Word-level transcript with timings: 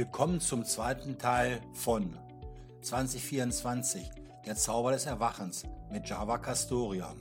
Willkommen 0.00 0.40
zum 0.40 0.64
zweiten 0.64 1.18
Teil 1.18 1.60
von 1.74 2.16
2024, 2.80 4.08
der 4.46 4.56
Zauber 4.56 4.92
des 4.92 5.04
Erwachens 5.04 5.64
mit 5.92 6.08
Java 6.08 6.38
Castoria. 6.38 7.14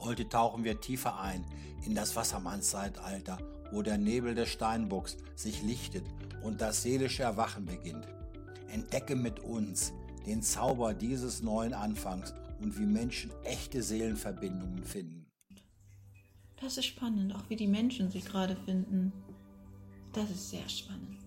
Heute 0.00 0.28
tauchen 0.28 0.62
wir 0.62 0.78
tiefer 0.82 1.18
ein 1.18 1.46
in 1.86 1.94
das 1.94 2.16
Wassermannszeitalter, 2.16 3.38
wo 3.70 3.80
der 3.80 3.96
Nebel 3.96 4.34
des 4.34 4.50
Steinbocks 4.50 5.16
sich 5.34 5.62
lichtet 5.62 6.04
und 6.42 6.60
das 6.60 6.82
seelische 6.82 7.22
Erwachen 7.22 7.64
beginnt. 7.64 8.06
Entdecke 8.68 9.16
mit 9.16 9.40
uns 9.40 9.94
den 10.26 10.42
Zauber 10.42 10.92
dieses 10.92 11.40
neuen 11.40 11.72
Anfangs 11.72 12.34
und 12.60 12.78
wie 12.78 12.84
Menschen 12.84 13.32
echte 13.44 13.82
Seelenverbindungen 13.82 14.84
finden. 14.84 15.24
Das 16.60 16.76
ist 16.76 16.84
spannend, 16.84 17.34
auch 17.34 17.48
wie 17.48 17.56
die 17.56 17.68
Menschen 17.68 18.10
sich 18.10 18.26
gerade 18.26 18.54
finden. 18.54 19.14
Das 20.12 20.28
ist 20.28 20.50
sehr 20.50 20.68
spannend. 20.68 21.21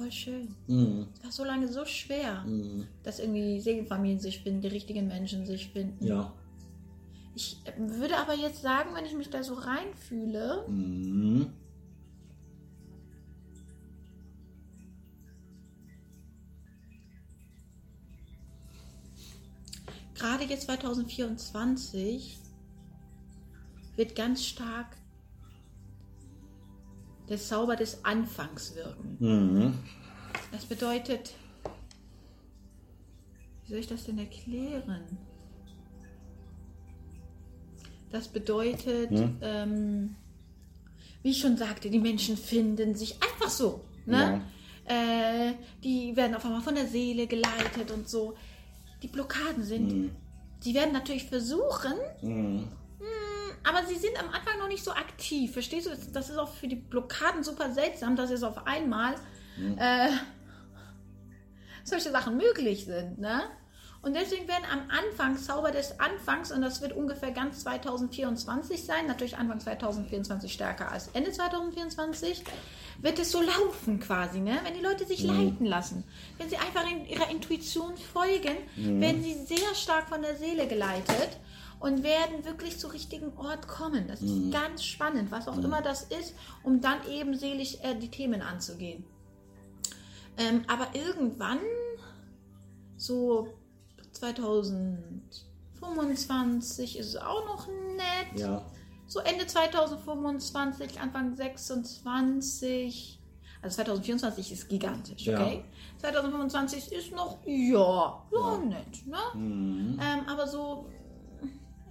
Voll 0.00 0.12
schön. 0.12 0.54
Mhm. 0.66 1.08
Das 1.16 1.24
war 1.24 1.32
so 1.32 1.44
lange 1.44 1.68
so 1.68 1.84
schwer, 1.84 2.42
Mhm. 2.46 2.86
dass 3.02 3.18
irgendwie 3.18 3.60
Segelfamilien 3.60 4.18
sich 4.18 4.40
finden, 4.40 4.62
die 4.62 4.68
richtigen 4.68 5.06
Menschen 5.06 5.44
sich 5.44 5.68
finden. 5.68 6.06
Ja. 6.06 6.32
Ich 7.34 7.58
äh, 7.66 7.72
würde 7.76 8.16
aber 8.16 8.34
jetzt 8.34 8.62
sagen, 8.62 8.94
wenn 8.94 9.04
ich 9.04 9.12
mich 9.14 9.28
da 9.28 9.42
so 9.42 9.52
reinfühle, 9.52 10.64
Mhm. 10.68 11.52
gerade 20.14 20.44
jetzt 20.44 20.62
2024 20.64 22.38
wird 23.96 24.16
ganz 24.16 24.46
stark 24.46 24.96
der 27.30 27.38
Zauber 27.38 27.76
des 27.76 28.04
Anfangs 28.04 28.74
wirken. 28.74 29.16
Mhm. 29.20 29.74
Das 30.52 30.66
bedeutet, 30.66 31.32
wie 33.64 33.70
soll 33.70 33.78
ich 33.78 33.86
das 33.86 34.04
denn 34.04 34.18
erklären? 34.18 35.16
Das 38.10 38.26
bedeutet, 38.28 39.10
Hm? 39.10 39.36
ähm, 39.40 40.16
wie 41.22 41.30
ich 41.30 41.38
schon 41.40 41.56
sagte, 41.56 41.88
die 41.90 42.00
Menschen 42.00 42.36
finden 42.36 42.94
sich 42.96 43.22
einfach 43.22 43.48
so. 43.50 43.84
Ne? 44.06 44.42
Äh, 44.86 45.52
die 45.84 46.16
werden 46.16 46.34
auf 46.34 46.44
einmal 46.44 46.62
von 46.62 46.74
der 46.74 46.88
Seele 46.88 47.28
geleitet 47.28 47.92
und 47.92 48.08
so. 48.08 48.34
Die 49.02 49.08
Blockaden 49.08 49.62
sind, 49.62 49.92
Mhm. 49.92 50.10
sie 50.58 50.74
werden 50.74 50.92
natürlich 50.92 51.26
versuchen, 51.26 51.92
Mhm. 52.22 52.68
Aber 53.70 53.86
sie 53.86 53.96
sind 53.96 54.18
am 54.18 54.28
Anfang 54.30 54.58
noch 54.58 54.68
nicht 54.68 54.82
so 54.82 54.90
aktiv. 54.90 55.52
Verstehst 55.52 55.86
du? 55.86 55.90
Das 56.12 56.28
ist 56.28 56.38
auch 56.38 56.52
für 56.52 56.66
die 56.66 56.76
Blockaden 56.76 57.44
super 57.44 57.72
seltsam, 57.72 58.16
dass 58.16 58.30
jetzt 58.30 58.42
auf 58.42 58.66
einmal 58.66 59.14
äh, 59.76 60.10
solche 61.84 62.10
Sachen 62.10 62.36
möglich 62.36 62.84
sind. 62.84 63.18
Ne? 63.18 63.42
Und 64.02 64.16
deswegen 64.16 64.48
werden 64.48 64.64
am 64.72 64.88
Anfang 64.88 65.36
Zauber 65.36 65.70
des 65.70 66.00
Anfangs, 66.00 66.50
und 66.50 66.62
das 66.62 66.80
wird 66.80 66.94
ungefähr 66.94 67.32
ganz 67.32 67.60
2024 67.60 68.82
sein, 68.82 69.06
natürlich 69.06 69.36
Anfang 69.36 69.60
2024 69.60 70.52
stärker 70.52 70.90
als 70.90 71.08
Ende 71.08 71.30
2024, 71.30 72.42
wird 73.02 73.18
es 73.18 73.30
so 73.30 73.42
laufen 73.42 74.00
quasi, 74.00 74.40
ne? 74.40 74.58
wenn 74.64 74.74
die 74.74 74.80
Leute 74.80 75.06
sich 75.06 75.22
leiten 75.22 75.66
lassen. 75.66 76.04
Wenn 76.38 76.48
sie 76.48 76.56
einfach 76.56 76.90
in 76.90 77.04
ihrer 77.06 77.30
Intuition 77.30 77.96
folgen, 77.96 78.56
werden 78.76 79.22
sie 79.22 79.34
sehr 79.34 79.74
stark 79.74 80.08
von 80.08 80.22
der 80.22 80.36
Seele 80.36 80.66
geleitet 80.66 81.38
und 81.80 82.02
werden 82.02 82.44
wirklich 82.44 82.78
zu 82.78 82.88
richtigen 82.88 83.32
Ort 83.38 83.66
kommen. 83.66 84.06
Das 84.06 84.20
ist 84.20 84.52
ganz 84.52 84.84
spannend, 84.84 85.30
was 85.30 85.48
auch 85.48 85.56
immer 85.58 85.80
das 85.80 86.02
ist, 86.04 86.34
um 86.62 86.80
dann 86.82 86.98
eben 87.08 87.34
seelisch 87.36 87.78
äh, 87.82 87.94
die 87.94 88.10
Themen 88.10 88.42
anzugehen. 88.42 89.04
Ähm, 90.36 90.64
aber 90.68 90.88
irgendwann, 90.94 91.58
so 92.96 93.48
2025 94.12 96.98
ist 96.98 97.06
es 97.08 97.16
auch 97.16 97.44
noch 97.46 97.66
nett. 97.66 98.38
Ja. 98.38 98.62
So 99.06 99.20
Ende 99.20 99.46
2025, 99.46 101.00
Anfang 101.00 101.34
26. 101.34 103.16
Also 103.62 103.76
2024 103.76 104.52
ist 104.52 104.68
gigantisch, 104.68 105.26
Ja. 105.26 105.42
okay? 105.42 105.64
2025 105.98 106.92
ist 106.92 107.12
noch, 107.12 107.38
ja, 107.44 108.22
ja, 108.32 108.58
nett, 108.58 109.06
ne? 109.06 109.18
Mhm. 109.34 109.98
Ähm, 110.00 110.28
aber 110.28 110.46
so 110.46 110.86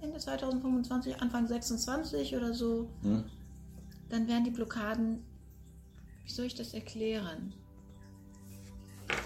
Ende 0.02 0.18
2025, 0.18 1.20
Anfang 1.20 1.46
26 1.46 2.36
oder 2.36 2.54
so, 2.54 2.88
Mhm. 3.02 3.24
dann 4.08 4.28
werden 4.28 4.44
die 4.44 4.50
Blockaden, 4.50 5.22
wie 6.24 6.30
soll 6.30 6.46
ich 6.46 6.54
das 6.54 6.72
erklären? 6.74 7.52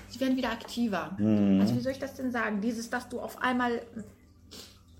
Sie 0.08 0.20
werden 0.20 0.36
wieder 0.36 0.50
aktiver. 0.50 1.16
Mhm. 1.18 1.60
Also 1.60 1.74
wie 1.76 1.80
soll 1.80 1.92
ich 1.92 1.98
das 1.98 2.14
denn 2.14 2.32
sagen? 2.32 2.60
Dieses, 2.60 2.90
dass 2.90 3.08
du 3.08 3.20
auf 3.20 3.40
einmal 3.42 3.82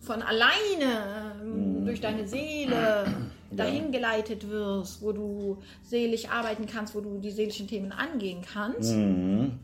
von 0.00 0.22
alleine 0.22 1.34
ähm, 1.42 1.84
durch 1.84 2.00
deine 2.00 2.28
Seele 2.28 3.06
dahin 3.50 3.90
geleitet 3.92 4.48
wirst, 4.48 5.00
wo 5.02 5.12
du 5.12 5.62
seelisch 5.82 6.28
arbeiten 6.28 6.66
kannst, 6.66 6.94
wo 6.94 7.00
du 7.00 7.18
die 7.18 7.30
seelischen 7.30 7.66
Themen 7.68 7.90
angehen 7.92 8.42
kannst, 8.42 8.92
Mhm. 8.96 9.58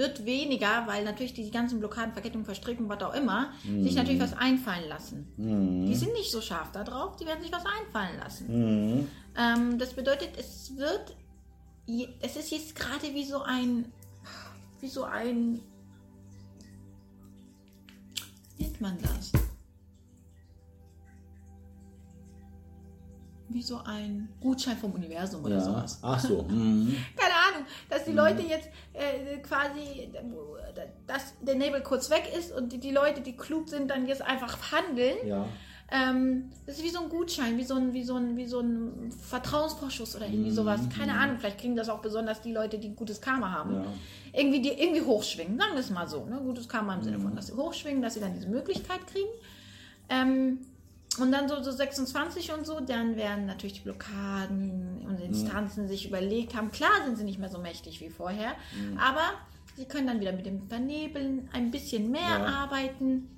Wird 0.00 0.24
weniger, 0.24 0.86
weil 0.86 1.04
natürlich 1.04 1.34
die 1.34 1.50
ganzen 1.50 1.78
Blockaden, 1.78 2.14
Verkettungen, 2.14 2.46
Verstrickungen, 2.46 2.88
was 2.90 3.02
auch 3.02 3.12
immer, 3.12 3.52
sich 3.82 3.94
natürlich 3.94 4.18
was 4.20 4.32
einfallen 4.34 4.88
lassen. 4.88 5.28
Mhm. 5.36 5.86
Die 5.86 5.94
sind 5.94 6.14
nicht 6.14 6.30
so 6.32 6.40
scharf 6.40 6.72
da 6.72 6.82
drauf, 6.84 7.16
die 7.16 7.26
werden 7.26 7.42
sich 7.42 7.52
was 7.52 7.64
einfallen 7.66 8.18
lassen. 8.18 8.46
Mhm. 8.96 9.08
Ähm, 9.36 9.78
das 9.78 9.92
bedeutet, 9.92 10.30
es 10.38 10.74
wird, 10.76 11.14
es 12.22 12.36
ist 12.36 12.50
jetzt 12.50 12.74
gerade 12.74 13.12
wie 13.12 13.24
so 13.24 13.42
ein, 13.42 13.92
wie 14.80 14.88
so 14.88 15.04
ein, 15.04 15.60
wie 18.56 18.62
nennt 18.64 18.80
man 18.80 18.96
das? 19.02 19.32
Wie 23.50 23.62
so 23.62 23.78
ein 23.84 24.28
Gutschein 24.40 24.78
vom 24.78 24.92
Universum 24.92 25.44
oder 25.44 25.56
Ja. 25.56 25.60
sowas. 25.64 25.98
Ach 26.02 26.18
so. 26.20 26.42
Mhm. 26.48 26.96
Keine 27.16 27.34
Ahnung, 27.60 27.72
dass 27.88 28.04
die 28.04 28.12
Leute 28.12 28.42
jetzt 28.42 28.68
äh, 28.92 29.38
quasi, 29.38 30.10
dass 31.06 31.34
der 31.40 31.54
Nebel 31.54 31.82
kurz 31.82 32.10
weg 32.10 32.30
ist 32.36 32.52
und 32.52 32.72
die, 32.72 32.78
die 32.78 32.90
Leute, 32.92 33.20
die 33.20 33.36
klug 33.36 33.68
sind, 33.68 33.90
dann 33.90 34.06
jetzt 34.06 34.22
einfach 34.22 34.72
handeln. 34.72 35.16
Ja. 35.26 35.46
Ähm, 35.92 36.50
das 36.66 36.76
ist 36.76 36.84
wie 36.84 36.88
so 36.88 37.00
ein 37.00 37.08
Gutschein, 37.08 37.56
wie 37.56 37.64
so 37.64 37.74
ein, 37.74 37.92
wie 37.92 38.04
so 38.04 38.14
ein, 38.14 38.36
wie 38.36 38.46
so 38.46 38.60
ein 38.60 39.10
Vertrauensvorschuss 39.28 40.14
oder 40.14 40.26
irgendwie 40.26 40.52
sowas. 40.52 40.82
Keine 40.96 41.14
Ahnung, 41.14 41.38
vielleicht 41.38 41.58
kriegen 41.58 41.74
das 41.74 41.88
auch 41.88 41.98
besonders 41.98 42.40
die 42.42 42.52
Leute, 42.52 42.78
die 42.78 42.94
gutes 42.94 43.20
Karma 43.20 43.50
haben. 43.50 43.74
Ja. 43.74 43.84
Irgendwie, 44.32 44.62
die 44.62 44.68
irgendwie 44.68 45.02
hochschwingen, 45.02 45.58
sagen 45.58 45.72
wir 45.72 45.80
es 45.80 45.90
mal 45.90 46.06
so. 46.06 46.24
Ne? 46.26 46.40
Gutes 46.44 46.68
Karma 46.68 46.94
im 46.94 47.02
Sinne 47.02 47.18
von, 47.18 47.34
dass 47.34 47.48
sie 47.48 47.54
hochschwingen, 47.54 48.02
dass 48.02 48.14
sie 48.14 48.20
dann 48.20 48.34
diese 48.34 48.48
Möglichkeit 48.48 49.04
kriegen. 49.08 49.28
Ähm, 50.08 50.60
und 51.18 51.32
dann 51.32 51.48
so, 51.48 51.62
so 51.62 51.72
26 51.72 52.52
und 52.52 52.66
so, 52.66 52.80
dann 52.80 53.16
werden 53.16 53.46
natürlich 53.46 53.74
die 53.74 53.80
Blockaden 53.80 55.04
und 55.08 55.20
Instanzen 55.20 55.88
sich 55.88 56.06
überlegt 56.06 56.54
haben. 56.54 56.70
Klar 56.70 56.90
sind 57.04 57.16
sie 57.18 57.24
nicht 57.24 57.38
mehr 57.38 57.48
so 57.48 57.58
mächtig 57.58 58.00
wie 58.00 58.10
vorher, 58.10 58.52
aber 58.98 59.32
sie 59.76 59.84
können 59.86 60.06
dann 60.06 60.20
wieder 60.20 60.32
mit 60.32 60.46
dem 60.46 60.68
Vernebeln 60.68 61.48
ein 61.52 61.70
bisschen 61.70 62.10
mehr 62.10 62.20
Ja. 62.20 62.46
arbeiten 62.46 63.28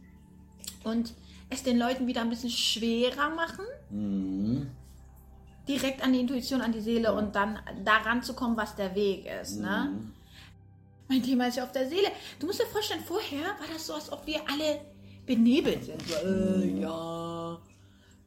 und 0.84 1.14
es 1.50 1.62
den 1.62 1.78
Leuten 1.78 2.06
wieder 2.06 2.20
ein 2.20 2.30
bisschen 2.30 2.50
schwerer 2.50 3.30
machen, 3.30 3.64
Mhm. 3.90 4.66
direkt 5.68 6.02
an 6.02 6.12
die 6.12 6.20
Intuition, 6.20 6.60
an 6.60 6.72
die 6.72 6.80
Seele 6.80 7.12
und 7.14 7.34
dann 7.36 7.58
daran 7.84 8.22
zu 8.22 8.34
kommen, 8.34 8.56
was 8.56 8.74
der 8.76 8.94
Weg 8.94 9.26
ist. 9.40 9.58
Ne? 9.60 9.90
Mhm. 9.92 10.12
Mein 11.08 11.22
Thema 11.22 11.48
ist 11.48 11.56
ja 11.56 11.64
auf 11.64 11.72
der 11.72 11.88
Seele. 11.88 12.08
Du 12.38 12.46
musst 12.46 12.60
dir 12.60 12.66
vorstellen, 12.66 13.02
vorher 13.04 13.40
war 13.42 13.66
das 13.72 13.86
so, 13.86 13.94
als 13.94 14.10
ob 14.10 14.26
wir 14.26 14.40
alle 14.50 14.80
benebelt 15.26 15.84
sind. 15.84 16.02
Äh, 16.24 16.80
ja, 16.80 17.58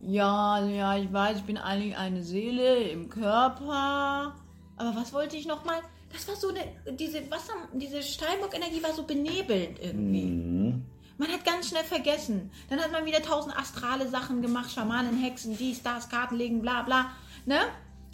ja, 0.02 0.66
ja, 0.66 0.98
ich 0.98 1.12
weiß, 1.12 1.38
ich 1.38 1.44
bin 1.44 1.58
eigentlich 1.58 1.98
eine 1.98 2.24
Seele 2.24 2.90
im 2.90 3.10
Körper. 3.10 4.36
Aber 4.78 4.96
was 4.96 5.14
wollte 5.14 5.38
ich 5.38 5.48
nochmal? 5.48 5.82
Das 6.12 6.28
war 6.28 6.36
so 6.36 6.50
eine, 6.50 6.96
diese 6.96 7.30
Wasser, 7.32 7.54
diese 7.74 8.02
Steinbock-Energie 8.02 8.84
war 8.84 8.94
so 8.94 9.04
benebelt 9.04 9.80
irgendwie. 9.82 10.26
Mhm. 10.26 10.86
Man 11.18 11.30
hat 11.30 11.46
ganz 11.46 11.70
schnell 11.70 11.84
vergessen. 11.84 12.52
Dann 12.70 12.80
hat 12.80 12.92
man 12.92 13.06
wieder 13.06 13.22
tausend 13.22 13.58
astrale 13.58 14.08
Sachen 14.10 14.42
gemacht, 14.42 14.72
Schamanen, 14.72 15.18
Hexen, 15.18 15.58
dies, 15.58 15.82
das, 15.82 16.10
Karten 16.10 16.36
legen, 16.36 16.62
bla 16.62 16.84
bla. 16.84 17.12
Ne? 17.46 17.60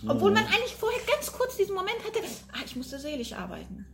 Obwohl 0.08 0.32
man 0.32 0.46
eigentlich 0.46 0.76
vorher 0.76 1.00
ganz 1.16 1.32
kurz 1.32 1.58
diesen 1.58 1.76
Moment 1.76 1.98
hatte, 2.06 2.20
ah, 2.54 2.62
ich 2.66 2.76
musste 2.76 3.00
seelisch 3.00 3.34
arbeiten. 3.34 3.86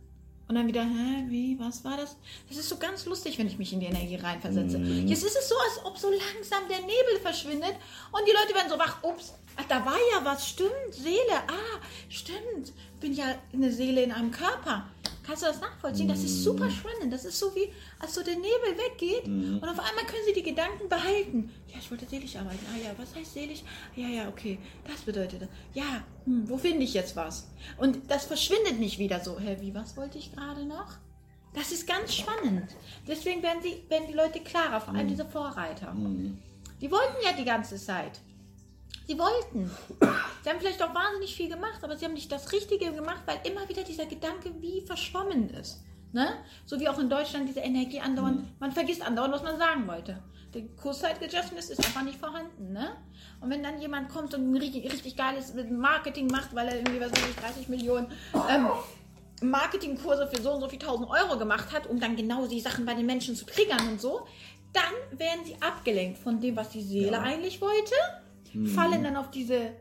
Und 0.48 0.54
dann 0.54 0.66
wieder, 0.66 0.82
hä, 0.82 1.24
wie, 1.28 1.58
was 1.60 1.84
war 1.84 1.98
das? 1.98 2.16
Das 2.48 2.56
ist 2.56 2.70
so 2.70 2.78
ganz 2.78 3.04
lustig, 3.04 3.38
wenn 3.38 3.46
ich 3.46 3.58
mich 3.58 3.70
in 3.74 3.80
die 3.80 3.86
Energie 3.86 4.16
reinversetze. 4.16 4.78
Jetzt 5.06 5.22
ist 5.22 5.36
es 5.36 5.48
so, 5.48 5.54
als 5.56 5.84
ob 5.84 5.98
so 5.98 6.08
langsam 6.08 6.66
der 6.70 6.78
Nebel 6.80 7.20
verschwindet 7.20 7.74
und 8.12 8.22
die 8.26 8.32
Leute 8.32 8.54
werden 8.54 8.70
so 8.70 8.78
wach, 8.78 9.02
ups, 9.02 9.34
ach, 9.56 9.64
da 9.68 9.84
war 9.84 9.98
ja 10.14 10.24
was, 10.24 10.48
stimmt, 10.48 10.70
Seele, 10.90 11.36
ah, 11.48 11.80
stimmt, 12.08 12.72
bin 13.00 13.12
ja 13.12 13.26
eine 13.52 13.70
Seele 13.70 14.02
in 14.02 14.10
einem 14.12 14.30
Körper. 14.30 14.86
Kannst 15.28 15.42
du 15.42 15.46
das 15.46 15.60
nachvollziehen? 15.60 16.08
Das 16.08 16.24
ist 16.24 16.42
super 16.42 16.70
spannend. 16.70 17.12
Das 17.12 17.26
ist 17.26 17.38
so 17.38 17.54
wie, 17.54 17.70
als 17.98 18.14
so 18.14 18.22
der 18.22 18.36
Nebel 18.36 18.78
weggeht 18.78 19.26
und 19.26 19.62
auf 19.62 19.78
einmal 19.78 20.06
können 20.06 20.24
sie 20.26 20.32
die 20.32 20.42
Gedanken 20.42 20.88
behalten. 20.88 21.50
Ja, 21.68 21.74
ich 21.78 21.90
wollte 21.90 22.06
selig 22.06 22.38
arbeiten. 22.38 22.64
Ah 22.72 22.78
ja, 22.82 22.94
was 22.96 23.14
heißt 23.14 23.34
selig? 23.34 23.62
Ja, 23.94 24.08
ja, 24.08 24.28
okay. 24.28 24.58
Das 24.86 25.02
bedeutet 25.02 25.42
das. 25.42 25.48
Ja, 25.74 26.02
hm, 26.24 26.48
wo 26.48 26.56
finde 26.56 26.82
ich 26.84 26.94
jetzt 26.94 27.14
was? 27.14 27.46
Und 27.76 28.10
das 28.10 28.24
verschwindet 28.24 28.80
nicht 28.80 28.98
wieder 28.98 29.20
so. 29.20 29.38
Hä, 29.38 29.58
wie, 29.60 29.74
was 29.74 29.98
wollte 29.98 30.16
ich 30.16 30.32
gerade 30.32 30.64
noch? 30.64 30.96
Das 31.52 31.72
ist 31.72 31.86
ganz 31.86 32.14
spannend. 32.14 32.74
Deswegen 33.06 33.42
werden, 33.42 33.62
sie, 33.62 33.82
werden 33.90 34.06
die 34.08 34.14
Leute 34.14 34.40
klarer, 34.40 34.80
vor 34.80 34.94
allem 34.94 35.08
diese 35.08 35.26
Vorreiter. 35.26 35.94
Die 36.80 36.90
wollten 36.90 37.16
ja 37.22 37.34
die 37.34 37.44
ganze 37.44 37.76
Zeit. 37.76 38.20
Sie 39.08 39.18
wollten. 39.18 39.70
Sie 40.42 40.50
haben 40.50 40.60
vielleicht 40.60 40.82
auch 40.82 40.94
wahnsinnig 40.94 41.34
viel 41.34 41.48
gemacht, 41.48 41.78
aber 41.82 41.96
sie 41.96 42.04
haben 42.04 42.12
nicht 42.12 42.30
das 42.30 42.52
Richtige 42.52 42.92
gemacht, 42.92 43.22
weil 43.24 43.38
immer 43.50 43.66
wieder 43.66 43.82
dieser 43.82 44.04
Gedanke 44.04 44.52
wie 44.60 44.82
verschwommen 44.82 45.48
ist. 45.48 45.82
Ne? 46.12 46.28
So 46.66 46.78
wie 46.78 46.88
auch 46.88 46.98
in 46.98 47.08
Deutschland 47.08 47.48
diese 47.48 47.60
Energie 47.60 48.00
andauernd, 48.00 48.60
man 48.60 48.70
vergisst 48.72 49.00
andauernd, 49.00 49.32
was 49.32 49.42
man 49.42 49.56
sagen 49.58 49.88
wollte. 49.88 50.22
Der 50.52 50.62
Kurszeitgedächtnis 50.76 51.70
ist 51.70 51.78
einfach 51.84 52.02
nicht 52.02 52.18
vorhanden. 52.18 52.72
Ne? 52.74 52.96
Und 53.40 53.48
wenn 53.48 53.62
dann 53.62 53.80
jemand 53.80 54.10
kommt 54.10 54.34
und 54.34 54.52
ein 54.52 54.56
richtig, 54.56 54.84
richtig 54.92 55.16
geiles 55.16 55.54
Marketing 55.70 56.26
macht, 56.26 56.54
weil 56.54 56.68
er 56.68 56.76
irgendwie, 56.76 57.00
was 57.00 57.10
weiß 57.10 57.30
ich, 57.30 57.36
30 57.36 57.68
Millionen 57.70 58.12
ähm, 58.50 58.68
Marketingkurse 59.40 60.26
für 60.26 60.42
so 60.42 60.52
und 60.52 60.60
so 60.60 60.68
viel 60.68 60.78
tausend 60.78 61.08
Euro 61.08 61.38
gemacht 61.38 61.72
hat, 61.72 61.86
um 61.86 61.98
dann 61.98 62.14
genau 62.14 62.46
die 62.46 62.60
Sachen 62.60 62.84
bei 62.84 62.92
den 62.92 63.06
Menschen 63.06 63.34
zu 63.34 63.46
triggern 63.46 63.88
und 63.88 64.00
so, 64.00 64.26
dann 64.74 65.18
werden 65.18 65.44
sie 65.46 65.56
abgelenkt 65.60 66.18
von 66.18 66.40
dem, 66.40 66.56
was 66.56 66.68
die 66.70 66.82
Seele 66.82 67.12
Ja. 67.12 67.22
eigentlich 67.22 67.60
wollte, 67.60 67.94
fallen 68.74 69.04
dann 69.04 69.16
auf 69.16 69.30
diese 69.30 69.72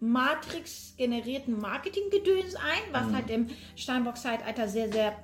Matrix-generierten 0.00 1.58
Marketinggedöns 1.58 2.54
ein, 2.56 2.92
was 2.92 3.12
halt 3.12 3.30
im 3.30 3.48
Steinbock-Zeitalter 3.76 4.68
sehr, 4.68 4.92
sehr 4.92 5.16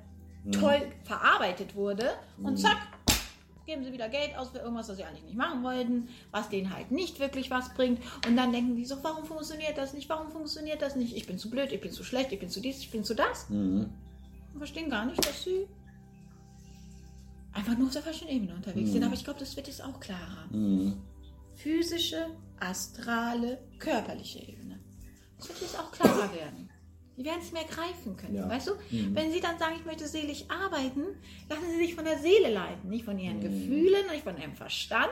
toll 0.51 0.81
verarbeitet 1.05 1.75
wurde. 1.75 2.11
Und 2.43 2.57
zack, 2.57 2.79
geben 3.67 3.85
sie 3.85 3.93
wieder 3.93 4.09
Geld 4.09 4.37
aus 4.37 4.51
für 4.51 4.59
irgendwas, 4.59 4.89
was 4.89 4.97
sie 4.97 5.05
eigentlich 5.05 5.25
nicht 5.25 5.37
machen 5.37 5.63
wollten, 5.63 6.09
was 6.31 6.49
denen 6.49 6.75
halt 6.75 6.91
nicht 6.91 7.21
wirklich 7.21 7.51
was 7.51 7.73
bringt. 7.75 8.01
Und 8.27 8.37
dann 8.37 8.51
denken 8.53 8.75
die 8.77 8.85
so, 8.85 8.97
warum 9.03 9.25
funktioniert 9.25 9.79
das 9.79 9.95
nicht? 9.95 10.09
Warum 10.09 10.31
funktioniert 10.33 10.83
das 10.83 10.97
nicht? 10.97 11.17
Ich 11.17 11.27
bin 11.27 11.39
zu 11.39 11.49
blöd, 11.49 11.71
ich 11.71 11.81
bin 11.81 11.93
zu 11.93 12.03
schlecht, 12.03 12.33
ich 12.33 12.41
bin 12.41 12.49
zu 12.49 12.61
dies, 12.61 12.79
ich 12.79 12.91
bin 12.91 13.05
zu 13.05 13.15
das. 13.15 13.47
Und 14.53 14.59
verstehen 14.59 14.91
gar 14.91 15.07
nicht, 15.07 15.25
dass 15.25 15.45
sie 15.45 15.67
einfach 17.53 17.77
nur 17.77 17.87
auf 17.87 17.93
der 17.93 18.03
falschen 18.03 18.29
Ebene 18.29 18.55
unterwegs 18.55 18.91
sind. 18.93 19.05
Aber 19.05 19.15
ich 19.15 19.25
glaube, 19.25 19.39
das 19.39 19.55
wird 19.57 19.69
jetzt 19.69 19.85
auch 19.85 20.01
klarer. 20.01 20.49
Physische, 21.55 22.27
astrale, 22.63 23.59
körperliche 23.79 24.41
Ebene. 24.41 24.79
Das 25.39 25.49
wird 25.49 25.61
jetzt 25.63 25.79
auch 25.79 25.91
klarer 25.91 26.33
werden. 26.33 26.71
Die 27.17 27.25
werden 27.25 27.41
es 27.43 27.53
mehr 27.53 27.65
greifen 27.65 28.17
können. 28.17 28.37
Ja. 28.37 28.49
Weißt 28.49 28.69
du, 28.69 28.73
wenn 28.91 29.31
sie 29.33 29.41
dann 29.41 29.59
sagen, 29.59 29.75
ich 29.79 29.85
möchte 29.85 30.09
seelisch 30.09 30.45
arbeiten, 30.49 31.03
lassen 31.49 31.71
sie 31.71 31.77
sich 31.77 31.95
von 31.95 32.05
der 32.05 32.19
Seele 32.19 32.51
leiten. 32.51 32.89
Nicht 32.89 33.05
von 33.05 33.19
ihren 33.19 33.41
Gefühlen, 33.41 34.07
nicht 34.11 34.25
von 34.25 34.39
ihrem 34.39 34.55
Verstand, 34.55 35.11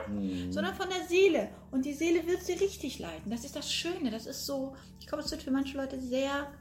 sondern 0.49 0.73
von 0.73 0.89
der 0.89 1.07
Seele. 1.07 1.49
Und 1.69 1.85
die 1.85 1.93
Seele 1.93 2.25
wird 2.25 2.41
sie 2.41 2.53
richtig 2.53 2.97
leiten. 2.97 3.29
Das 3.29 3.45
ist 3.45 3.55
das 3.55 3.71
Schöne. 3.71 4.09
Das 4.09 4.25
ist 4.25 4.45
so, 4.45 4.75
ich 4.99 5.05
glaube, 5.05 5.23
es 5.23 5.29
wird 5.29 5.43
für 5.43 5.51
manche 5.51 5.77
Leute 5.77 6.01
sehr 6.01 6.51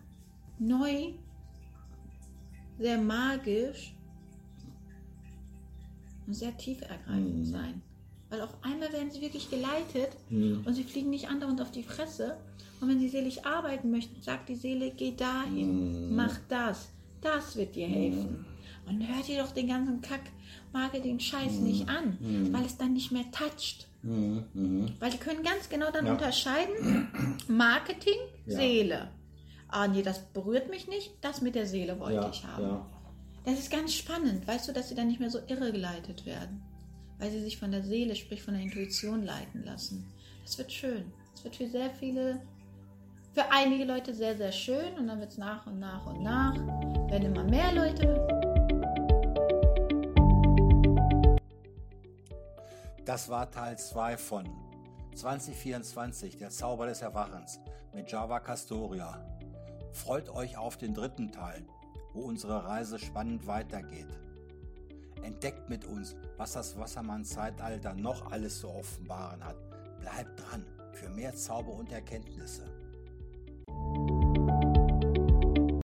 neu, 0.58 1.14
sehr 2.78 2.98
magisch 2.98 3.94
und 6.26 6.34
sehr 6.34 6.54
tief 6.58 6.82
ergreifend 6.82 7.46
sein. 7.46 7.82
Weil 8.30 8.40
auf 8.42 8.54
einmal 8.62 8.92
werden 8.92 9.10
sie 9.10 9.20
wirklich 9.20 9.50
geleitet 9.50 10.10
und 10.64 10.74
sie 10.74 10.84
fliegen 10.84 11.10
nicht 11.10 11.28
andauernd 11.28 11.60
auf 11.60 11.70
die 11.72 11.82
Fresse. 11.82 12.36
Und 12.80 12.88
wenn 12.88 13.00
sie 13.00 13.08
selig 13.08 13.44
arbeiten 13.44 13.90
möchten, 13.90 14.22
sagt 14.22 14.48
die 14.48 14.54
Seele, 14.54 14.92
geh 14.96 15.14
dahin, 15.16 16.14
mach 16.14 16.38
das. 16.48 16.88
Das 17.20 17.56
wird 17.56 17.74
dir 17.76 17.86
helfen. 17.88 18.46
Und 18.86 19.06
hört 19.06 19.28
dir 19.28 19.42
doch 19.42 19.52
den 19.52 19.66
ganzen 19.68 20.00
Kack-Marketing-Scheiß 20.00 21.58
nicht 21.60 21.88
an, 21.88 22.16
weil 22.52 22.64
es 22.64 22.76
dann 22.76 22.92
nicht 22.94 23.12
mehr 23.12 23.24
toucht. 23.32 23.88
Weil 24.02 25.10
die 25.10 25.18
können 25.18 25.42
ganz 25.42 25.68
genau 25.68 25.90
dann 25.90 26.06
Ja. 26.06 26.12
unterscheiden, 26.12 27.08
Marketing, 27.48 28.18
Ja. 28.46 28.56
Seele. 28.56 29.08
Ah 29.68 29.86
nee, 29.86 30.02
das 30.02 30.20
berührt 30.32 30.70
mich 30.70 30.88
nicht, 30.88 31.12
das 31.20 31.42
mit 31.42 31.54
der 31.54 31.66
Seele 31.66 31.98
wollte 32.00 32.14
Ja, 32.22 32.30
ich 32.30 32.44
haben. 32.44 32.80
Das 33.44 33.58
ist 33.58 33.70
ganz 33.70 33.92
spannend, 33.94 34.46
weißt 34.46 34.68
du, 34.68 34.72
dass 34.72 34.88
sie 34.88 34.94
dann 34.94 35.08
nicht 35.08 35.20
mehr 35.20 35.30
so 35.30 35.38
irregeleitet 35.46 36.26
werden, 36.26 36.62
weil 37.20 37.30
sie 37.30 37.40
sich 37.40 37.58
von 37.58 37.70
der 37.70 37.82
Seele, 37.82 38.16
sprich 38.16 38.42
von 38.42 38.54
der 38.54 38.62
Intuition 38.62 39.22
leiten 39.22 39.62
lassen. 39.62 40.10
Das 40.42 40.56
wird 40.58 40.72
schön. 40.72 41.12
Das 41.34 41.44
wird 41.44 41.56
für 41.56 41.68
sehr 41.68 41.90
viele, 41.90 42.40
für 43.34 43.44
einige 43.52 43.84
Leute 43.84 44.14
sehr, 44.14 44.36
sehr 44.36 44.52
schön 44.52 44.94
und 44.98 45.06
dann 45.06 45.20
wird 45.20 45.32
es 45.32 45.38
nach 45.38 45.66
und 45.66 45.78
nach 45.78 46.06
und 46.06 46.22
nach, 46.22 46.56
werden 47.10 47.34
immer 47.34 47.44
mehr 47.44 47.72
Leute. 47.72 48.26
Das 53.04 53.28
war 53.28 53.50
Teil 53.50 53.78
2 53.78 54.16
von 54.16 54.48
2024, 55.14 56.38
der 56.38 56.50
Zauber 56.50 56.86
des 56.86 57.02
Erwachens 57.02 57.60
mit 57.92 58.10
Java 58.10 58.40
Castoria. 58.40 59.26
Freut 59.92 60.28
euch 60.30 60.56
auf 60.56 60.78
den 60.78 60.94
dritten 60.94 61.32
Teil, 61.32 61.66
wo 62.14 62.20
unsere 62.20 62.64
Reise 62.64 62.98
spannend 62.98 63.46
weitergeht. 63.46 64.08
Entdeckt 65.22 65.68
mit 65.68 65.84
uns, 65.84 66.16
was 66.36 66.52
das 66.52 66.78
Wassermann-Zeitalter 66.78 67.94
noch 67.94 68.30
alles 68.32 68.60
zu 68.60 68.68
offenbaren 68.68 69.44
hat. 69.44 69.56
Bleibt 70.00 70.40
dran 70.40 70.64
für 70.92 71.08
mehr 71.10 71.34
Zauber 71.34 71.72
und 71.72 71.92
Erkenntnisse. 71.92 72.64